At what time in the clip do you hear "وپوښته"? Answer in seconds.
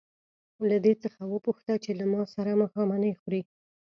1.27-1.73